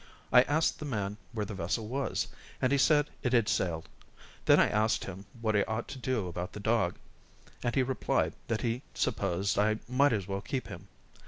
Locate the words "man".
0.85-1.17